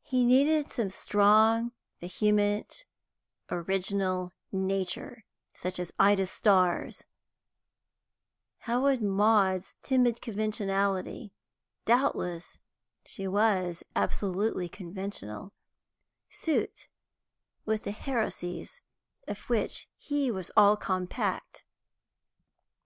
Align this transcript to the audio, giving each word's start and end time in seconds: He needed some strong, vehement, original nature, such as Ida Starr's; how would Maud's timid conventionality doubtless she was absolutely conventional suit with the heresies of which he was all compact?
He 0.00 0.24
needed 0.24 0.68
some 0.68 0.88
strong, 0.88 1.70
vehement, 2.00 2.86
original 3.50 4.32
nature, 4.50 5.26
such 5.52 5.78
as 5.78 5.92
Ida 5.98 6.24
Starr's; 6.28 7.04
how 8.60 8.80
would 8.80 9.02
Maud's 9.02 9.76
timid 9.82 10.22
conventionality 10.22 11.34
doubtless 11.84 12.56
she 13.04 13.28
was 13.28 13.82
absolutely 13.94 14.70
conventional 14.70 15.52
suit 16.30 16.88
with 17.66 17.82
the 17.82 17.90
heresies 17.92 18.80
of 19.28 19.40
which 19.50 19.90
he 19.98 20.30
was 20.30 20.50
all 20.56 20.78
compact? 20.78 21.64